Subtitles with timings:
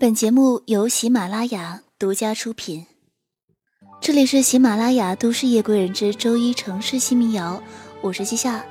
[0.00, 2.86] 本节目由喜马拉雅独家出品。
[4.00, 7.60] 这里是喜马拉雅都市夜归人之周一城市新民谣，
[8.00, 8.64] 我是季夏。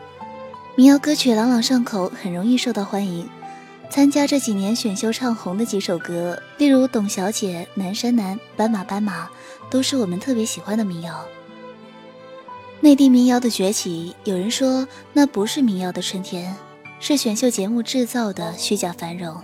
[0.78, 3.30] 民谣歌曲朗朗上口，很容易受到欢迎。
[3.90, 9.26] 参加这几年选秀唱红的几首歌，例如《董小姐》《南山南》《斑马斑马》，
[9.70, 11.26] 都是我们特别喜欢的民谣。
[12.80, 16.56] 内地民谣的崛起，有人说那不是民谣的春天。
[17.00, 19.36] 是选秀节目制造的虚假繁荣，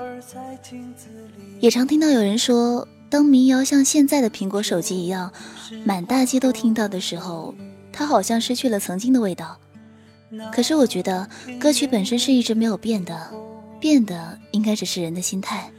[1.60, 5.32] 也常听到有人说，当民谣像现在的苹果手机一样，
[5.86, 7.54] 满大街都听到的时候，
[7.92, 9.58] 它好像失去了曾经的味道。
[10.52, 13.32] 可是我觉得，歌曲本身是一直没有变的，
[13.80, 15.70] 变的应该只是人的心态。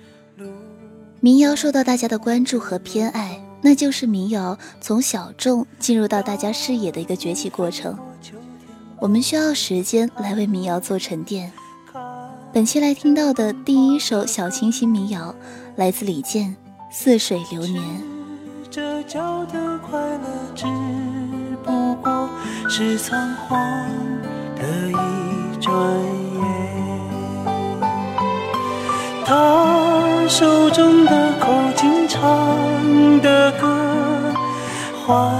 [1.20, 7.98] 民谣受到大家的关注和偏爱，那就是民谣从小众进入到大家视野的一个崛起过程。
[9.00, 11.52] 我们需要时间来为民谣做沉淀。
[12.54, 15.34] 本期来听到的第一首小清新民谣，
[15.74, 16.54] 来自李健
[16.96, 17.82] 《似水流年》。
[18.70, 20.64] 这叫的快乐，只
[21.64, 22.30] 不过
[22.68, 23.58] 是仓皇
[24.54, 25.74] 的一转
[26.32, 26.42] 眼。
[29.24, 33.66] 他手中的口琴唱的歌，
[35.04, 35.34] 唤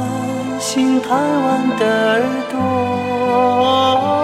[0.58, 4.23] 醒贪玩的耳朵。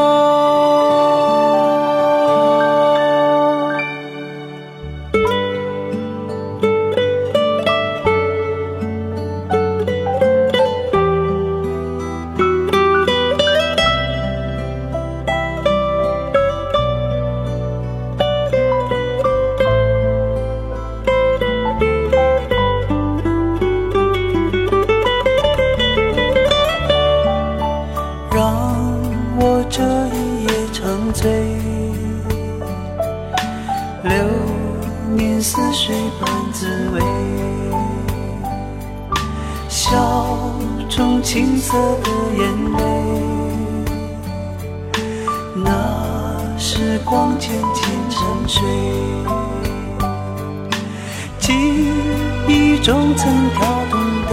[52.83, 54.31] 中曾跳动的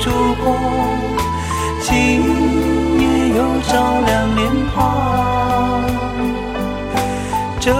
[0.00, 0.10] 烛
[0.44, 0.54] 光，
[1.80, 1.90] 今
[3.00, 3.72] 夜又照
[4.04, 4.40] 亮脸
[4.74, 4.76] 庞。
[7.58, 7.72] 这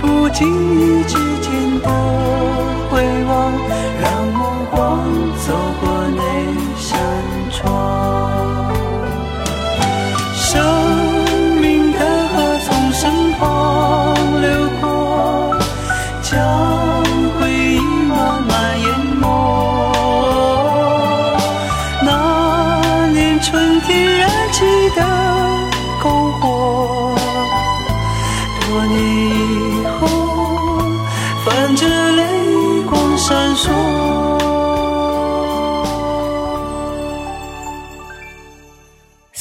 [0.00, 0.46] 不经
[0.80, 1.27] 意间。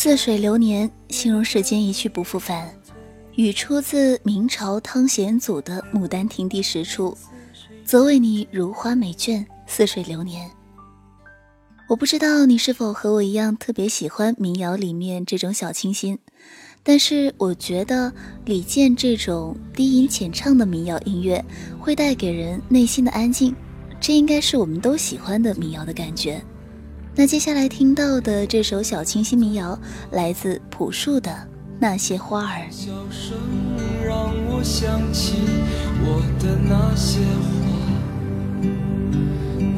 [0.08, 2.74] 似水流年，形容时间一去不复返，
[3.36, 7.18] 语出自明朝汤显祖的《牡丹亭》第十处，
[7.84, 10.50] 则为你如花美眷，似水流年。
[11.90, 16.18] 我不知道你是否和我一样特别喜欢民谣里面这种小清新，
[16.84, 18.10] 但是我觉得
[18.46, 21.44] 李健这种低吟浅唱的民谣音乐
[21.78, 23.54] 会带给人内心的安静，
[24.00, 26.42] 这应该是我们都喜欢的民谣的感觉。
[27.20, 29.76] 那接下来听到的这首小清新民谣，
[30.12, 31.32] 来自朴树的
[31.80, 32.60] 《那些花儿》。
[32.72, 33.36] 笑声
[34.06, 35.34] 让我想起
[36.06, 37.58] 我的那些花，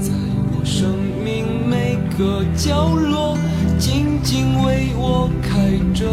[0.01, 0.11] 在
[0.51, 3.37] 我生命每个角落
[3.79, 6.09] 静静为我开着。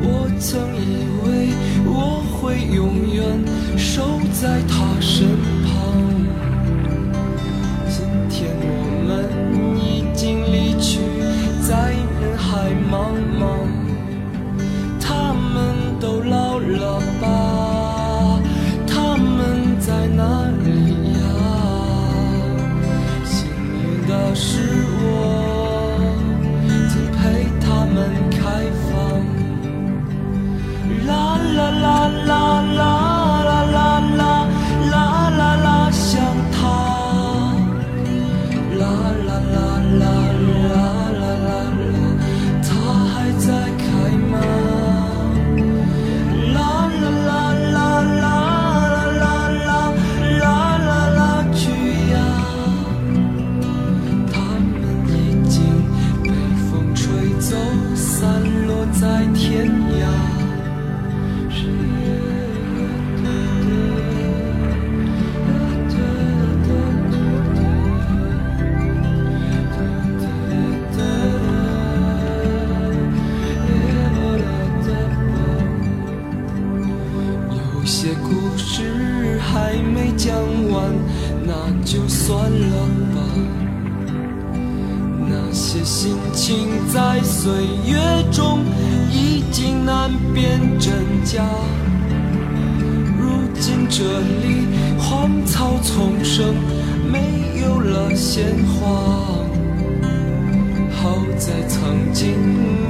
[0.00, 1.52] 我曾以为
[1.84, 3.44] 我会永远
[3.76, 5.37] 守在他身
[98.18, 98.88] 鲜花。
[100.90, 102.34] 好在曾经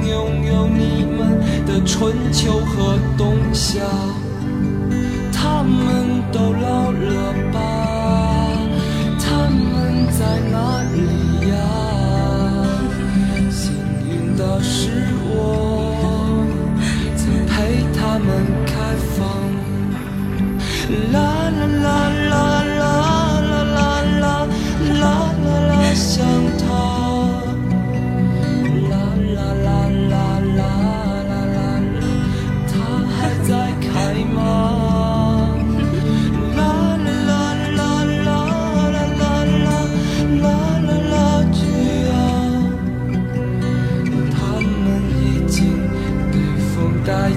[0.09, 3.79] 拥有你们的春秋和冬夏。
[5.31, 6.08] 他们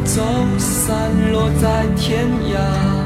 [0.05, 0.23] 走
[0.59, 3.02] 散落在天涯。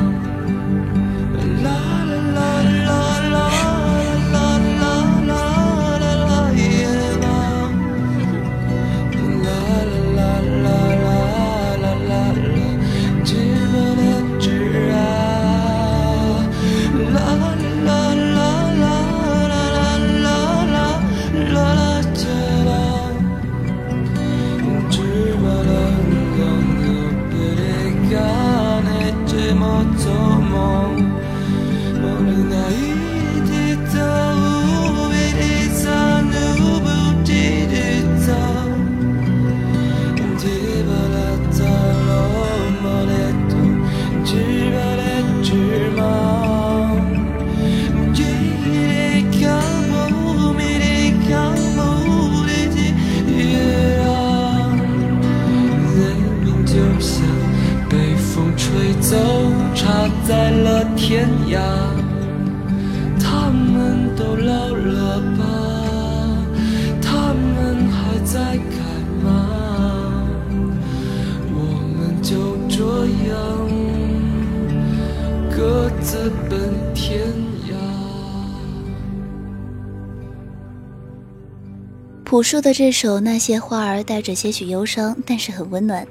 [82.37, 86.07] 朴树的这首《那些花儿》带着些许忧伤，但是很温暖，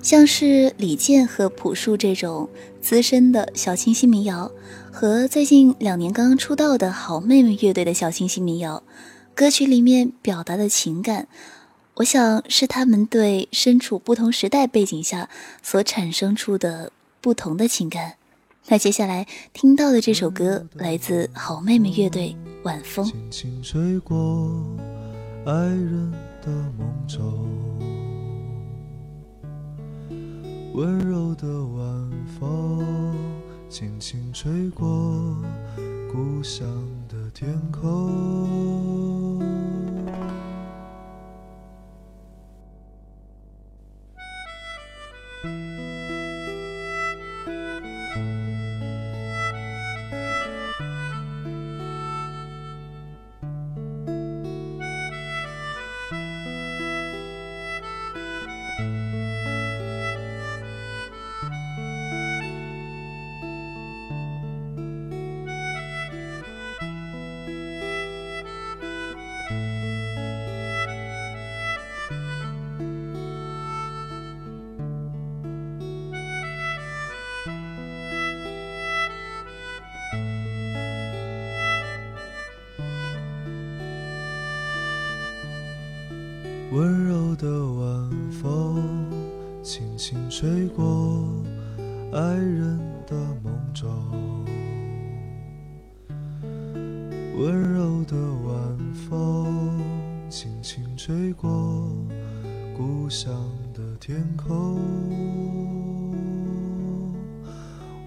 [0.00, 2.48] 像是李健和朴树这种
[2.80, 4.50] 资深的小清新民谣，
[4.90, 8.82] 和最近两年刚刚出道的好妹妹乐队的小清新民谣，
[9.34, 11.28] 歌曲里面表达的情感，
[11.96, 15.28] 我想是他们对身处不同时代背景下
[15.62, 18.14] 所产生出的不同的情感。
[18.68, 22.34] 那接下来听到的这首歌来自好妹妹乐队
[22.64, 23.12] 《晚风》。
[25.46, 27.48] 爱人的梦中，
[30.74, 33.14] 温柔的晚风
[33.68, 35.36] 轻轻吹过
[36.12, 36.66] 故乡
[37.08, 39.27] 的天空。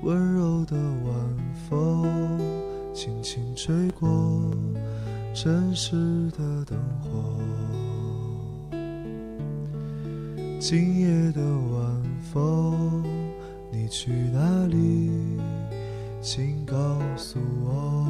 [0.03, 1.13] 温柔的晚
[1.69, 2.39] 风，
[2.91, 4.09] 轻轻吹过
[5.31, 5.95] 城市
[6.31, 7.37] 的灯火。
[10.59, 12.03] 今夜的晚
[12.33, 13.03] 风，
[13.71, 15.11] 你去哪里？
[16.19, 16.75] 请告
[17.15, 18.07] 诉我。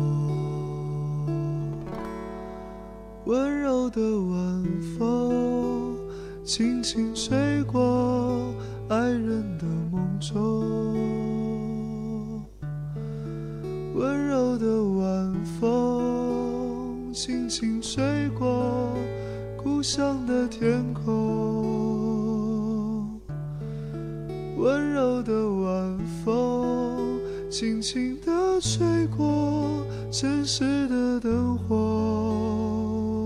[3.25, 4.63] 温柔的晚
[4.97, 5.97] 风，
[6.45, 8.53] 轻轻吹过
[8.87, 10.90] 爱人的梦中。
[30.21, 33.25] 城市的灯火。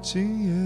[0.00, 0.61] 今夜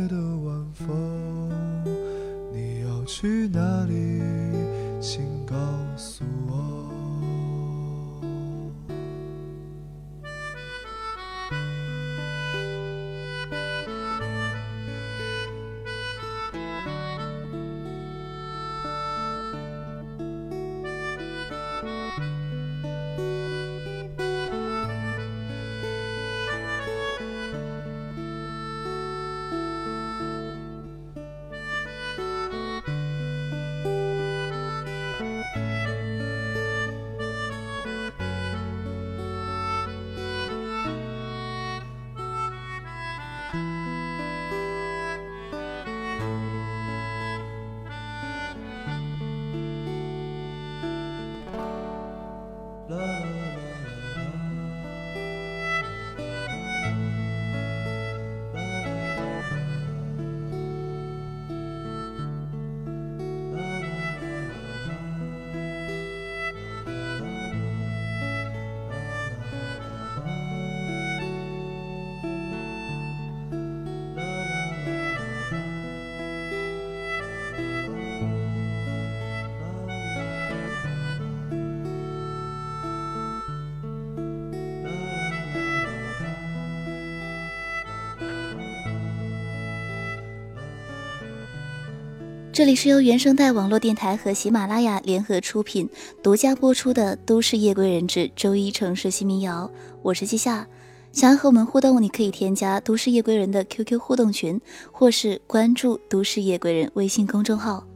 [92.56, 95.86] 这里是由原声带网络电台和喜马拉雅联合出品、
[96.22, 99.70] 独家播出的《都市夜归人之周一城市新民谣》，
[100.00, 100.66] 我是季夏。
[101.12, 104.58] 想要和我们互动，你可以添加“都市夜归人”的 QQ 互动群，
[104.90, 107.86] 或是关注“都市夜归人”微信公众号。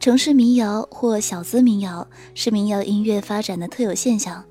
[0.00, 4.42] 城市民谣或小资民谣是民谣音乐发展的特有现象。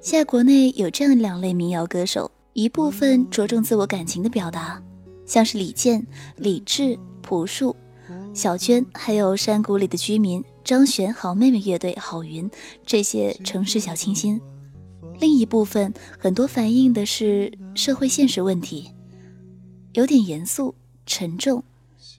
[0.00, 4.82] 现在国内有这样两类民谣歌手，一部分着重自我感情的表达，
[5.24, 7.76] 像是李健、李志、朴树。
[8.34, 12.50] 小娟，还有山谷里的居民张悬、好妹妹乐队、郝云
[12.86, 14.40] 这些城市小清新。
[15.20, 18.90] 另一部分很多反映的是社会现实问题，
[19.92, 20.74] 有点严肃
[21.04, 21.62] 沉重，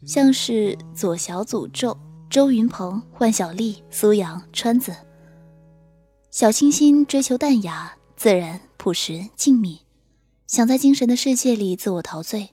[0.06, 1.98] 像是左小诅咒、
[2.30, 4.96] 周云鹏、万晓利、苏阳、川子。
[6.30, 9.80] 小清新追求淡雅、自然、朴实、静谧，
[10.48, 12.52] 想在精神的世界里自我陶醉。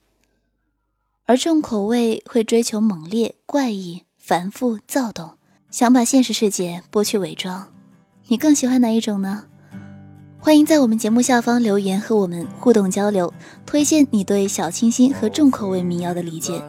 [1.25, 5.31] 而重口味会追求猛烈、怪异、繁复、躁动，
[5.69, 7.67] 想把现实世界剥去伪装。
[8.27, 9.43] 你更喜欢哪一种呢？
[10.39, 13.33] 欢迎在我们节目下方留言和我们互动交流，
[13.65, 16.61] 推荐你对小清新和重口味民谣的理解。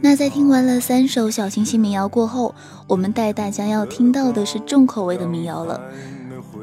[0.00, 2.54] 那在听完了三首小清新民谣过后，
[2.86, 5.80] 我们带大家要听到的是重口味的民谣了。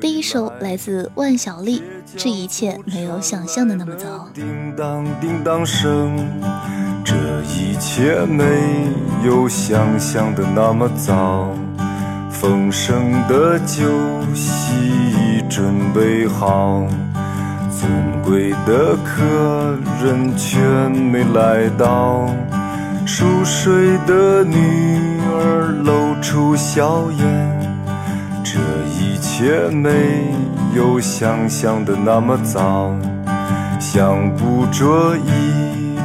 [0.02, 1.80] 第一首来自万晓利，
[2.18, 4.28] 《这一切没有想象的那么糟》。
[4.34, 6.28] 叮当叮当声。
[7.06, 8.44] 这一切没
[9.24, 11.52] 有想象的那么糟，
[12.32, 13.86] 丰盛的酒
[14.34, 16.84] 席已准备好，
[17.70, 17.88] 尊
[18.24, 20.60] 贵的客人却
[20.90, 22.28] 没来到，
[23.06, 27.56] 熟睡的女儿露出笑颜。
[28.44, 28.60] 这
[28.90, 30.26] 一切没
[30.74, 32.92] 有想象的那么糟，
[33.80, 35.85] 想不着一。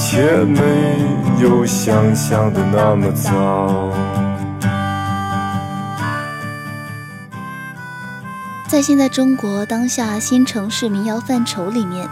[0.00, 0.62] 切没
[1.42, 3.92] 有想象的那么糟。
[8.68, 12.08] 在现在中国当下新城市民谣范畴里面，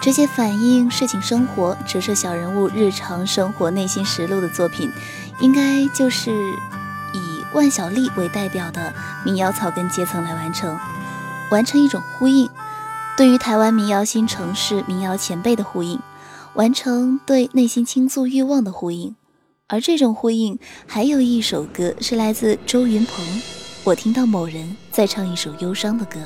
[0.00, 4.90] 直接反映市井生活、折射小人物日常生活内心实录的作品。
[5.40, 6.32] 应该就是
[7.12, 8.92] 以万晓利为代表的
[9.24, 10.76] 民谣草根阶层来完成，
[11.52, 12.50] 完成一种呼应，
[13.16, 16.00] 对于台湾民谣新城市民谣前辈的呼应，
[16.54, 19.14] 完成对内心倾诉欲望的呼应。
[19.66, 23.24] 而这种呼应，还有一首歌是来自周云鹏，
[23.84, 26.18] 我听到某人在唱一首忧伤的歌。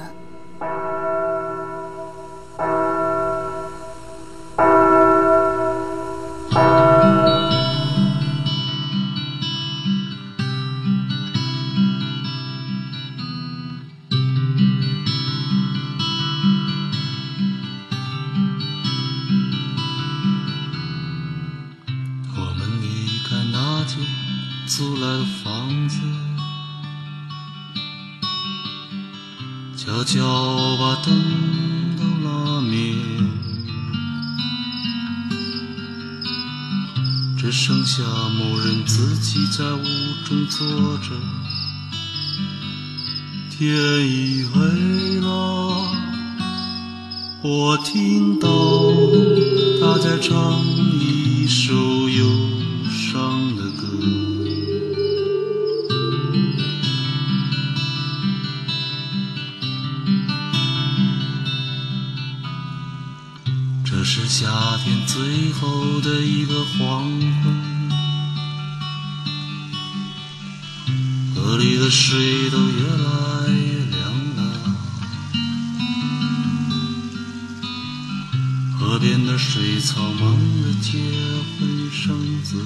[24.66, 25.98] 租来的房子
[29.76, 31.14] 悄悄把灯
[31.98, 32.94] 都拉灭，
[37.36, 39.84] 只剩下某人自己在屋
[40.24, 40.66] 中坐
[40.98, 41.10] 着。
[43.50, 43.68] 天
[44.08, 45.26] 已黑了，
[47.42, 48.48] 我听到
[49.78, 50.58] 他在唱
[50.98, 51.74] 一首
[52.08, 52.24] 忧
[64.44, 67.10] 夏天最后的一个黄
[67.42, 67.90] 昏，
[71.34, 74.02] 河里的水都越来越凉
[74.36, 74.42] 了，
[78.78, 80.98] 河边的水草忙着结
[81.58, 82.62] 婚生子，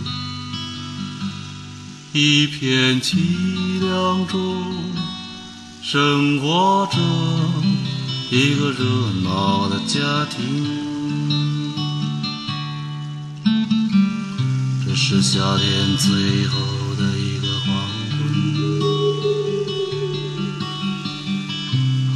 [2.13, 4.65] 一片凄凉中
[5.81, 6.99] 生活着
[8.37, 10.78] 一个热闹的家庭。
[15.11, 16.59] 是夏天最后
[16.99, 17.67] 的一个黄
[18.11, 18.19] 昏，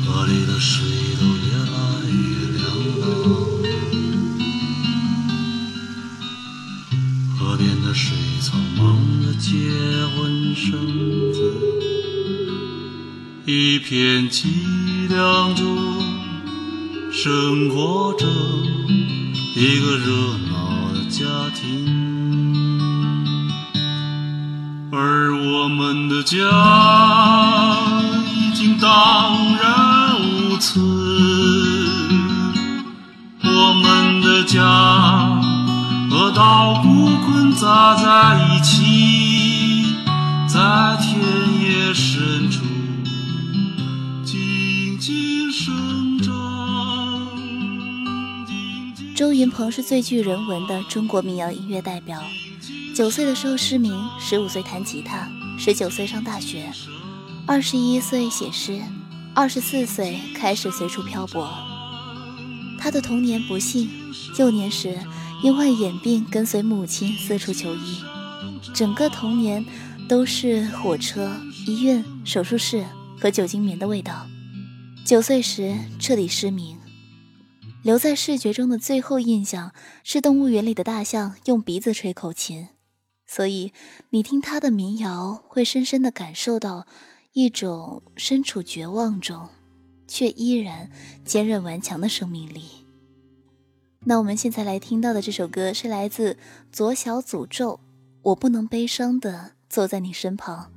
[0.04, 0.84] 河里的水
[1.18, 1.74] 都越来
[2.04, 2.20] 越
[2.58, 2.60] 凉
[3.00, 3.02] 了，
[7.38, 8.84] 河边的水草忙
[9.22, 9.48] 着结
[10.14, 10.70] 婚生
[11.32, 11.38] 子，
[13.46, 15.64] 一片凄凉中
[17.10, 18.26] 生活着
[19.56, 22.11] 一个热闹的家庭。
[24.94, 26.36] 而我们的家
[28.26, 30.84] 已经荡然无存，
[33.42, 34.60] 我们的家
[36.10, 39.96] 和稻谷捆扎在一起，
[40.46, 40.60] 在
[41.00, 41.18] 田
[41.62, 42.60] 野深处
[44.22, 46.34] 静静生长。
[49.16, 52.18] 周云鹏是最具人文的中国民谣音乐代表。
[52.94, 55.26] 九岁的时候失明，十五岁弹吉他，
[55.58, 56.70] 十九岁上大学，
[57.46, 58.82] 二十一岁写诗，
[59.34, 61.48] 二十四岁开始随处漂泊。
[62.78, 63.88] 他的童年不幸，
[64.38, 64.98] 幼年时
[65.42, 68.02] 因患眼病跟随母亲四处求医，
[68.74, 69.64] 整个童年
[70.06, 71.34] 都是火车、
[71.66, 72.84] 医院、手术室
[73.18, 74.26] 和酒精棉的味道。
[75.06, 76.78] 九岁时彻底失明，
[77.82, 79.72] 留在视觉中的最后印象
[80.04, 82.68] 是动物园里的大象用鼻子吹口琴。
[83.34, 83.72] 所以，
[84.10, 86.86] 你听他的民谣，会深深的感受到
[87.32, 89.48] 一种身处绝望中，
[90.06, 90.90] 却依然
[91.24, 92.84] 坚韧顽强的生命力。
[94.00, 96.36] 那我们现在来听到的这首歌，是来自
[96.70, 97.80] 左小诅咒，
[98.20, 100.70] 我不能悲伤的坐在你身旁。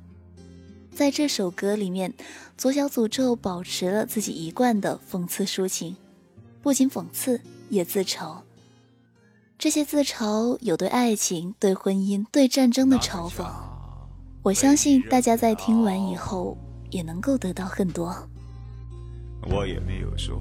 [0.94, 2.14] 在这首歌里面，
[2.56, 5.94] 左小诅咒保持了自己一贯的讽刺抒情，
[6.62, 8.45] 不仅讽刺，也自嘲。
[9.58, 13.42] 这些自嘲有对爱情、对婚姻、对战争的嘲讽。
[14.42, 16.58] 我相信大家在听完以后，
[16.90, 18.14] 也能够得到很多。
[19.50, 20.38] 我也没有说，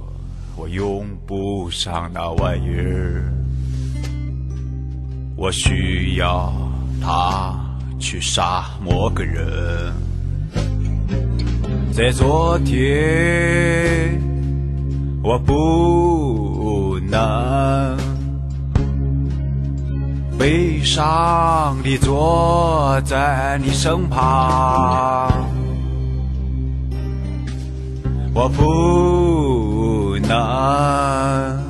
[0.58, 3.32] 我用不上那玩意儿，
[5.38, 6.54] 我需要
[7.02, 7.58] 它
[7.98, 9.94] 去杀某个人。
[11.94, 14.22] 在昨天，
[15.24, 17.98] 我不能
[20.38, 25.32] 悲伤地坐在你身旁，
[28.34, 31.64] 我不能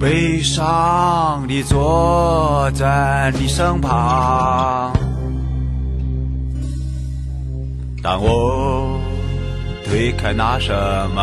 [0.00, 4.92] 悲伤地坐在你身旁。
[8.02, 8.98] 当我
[9.84, 10.74] 推开那扇
[11.10, 11.22] 门，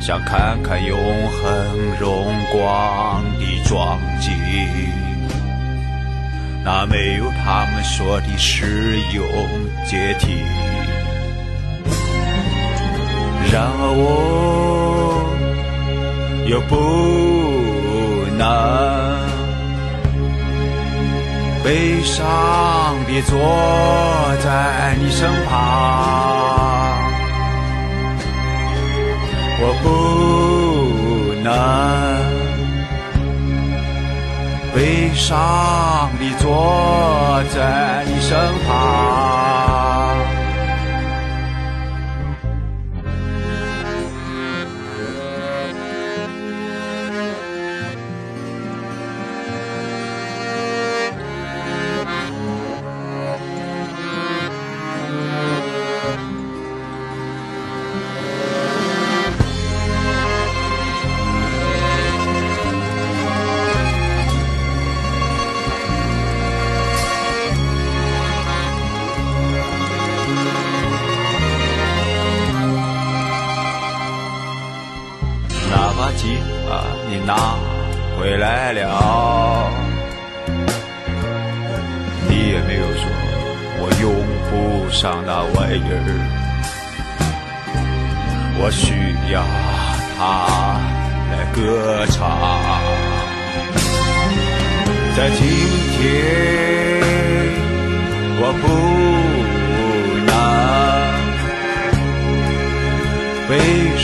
[0.00, 0.96] 想看看永
[1.28, 1.42] 恒
[2.00, 4.32] 荣光的壮景，
[6.64, 9.24] 那没有他们说的使用
[9.84, 10.42] 阶梯。
[13.52, 15.24] 然而我
[16.46, 16.76] 又不
[18.36, 18.46] 能。
[21.64, 22.24] 悲伤
[23.06, 23.36] 地坐
[24.42, 26.77] 在你身旁，
[29.60, 31.48] 我不能
[34.74, 39.67] 悲伤地坐在你身旁。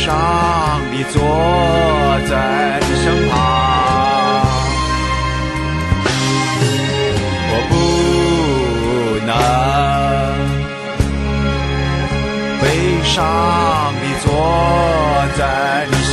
[0.05, 0.12] 悲伤
[0.90, 1.17] 地坐
[2.29, 3.33] 在你身旁，
[7.49, 7.73] 我不
[9.25, 9.33] 能。
[12.61, 12.62] 悲
[13.03, 13.17] 伤
[14.03, 14.29] 地坐
[15.38, 15.40] 在
[15.90, 15.93] 你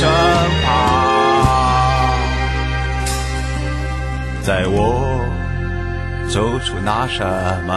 [0.64, 0.66] 旁，
[4.42, 4.74] 在我
[6.30, 7.20] 走出那扇
[7.66, 7.70] 门，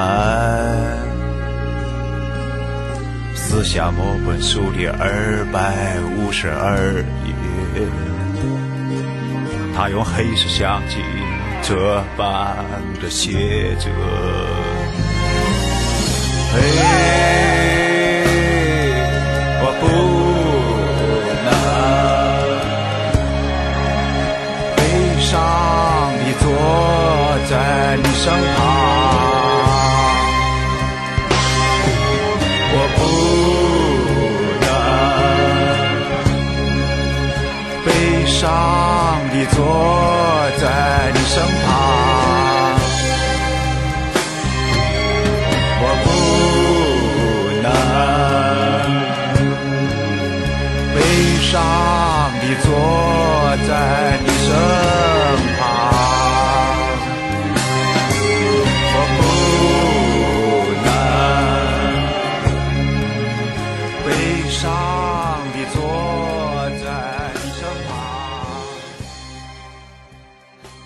[3.48, 7.32] 撕下某本书的二百五十二页，
[9.76, 10.96] 他用黑色相机
[11.62, 12.66] 折般
[13.00, 13.88] 的写着。
[16.56, 16.60] 哎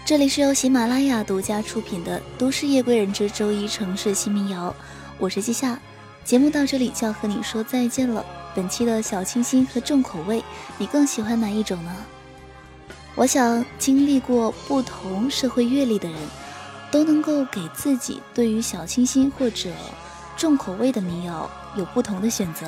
[0.10, 4.72] 这里是由喜马拉雅独家出品的《都市夜归人之周一城市新民谣》，
[5.20, 5.80] 我是季夏。
[6.26, 8.26] 节目到这里就要和你说再见了。
[8.56, 10.44] 本期的小清新和重口味，
[10.80, 11.96] 你更喜欢哪一种呢？
[13.14, 16.18] 我想，经历过不同社会阅历的人，
[16.90, 19.70] 都能够给自己对于小清新或者
[20.36, 22.68] 重口味的民谣有不同的选择。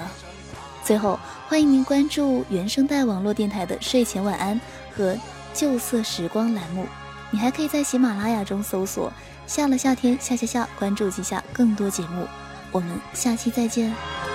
[0.86, 4.62] 最后，欢迎您关注原声带网络电台的睡前晚安
[4.95, 5.17] 和
[5.56, 6.86] 旧色时光栏目。
[7.32, 9.12] 你还可以在喜马拉雅中搜索
[9.48, 12.28] “下了夏天下下下”，关注几下更多节目。
[12.72, 14.31] 我们下期再见。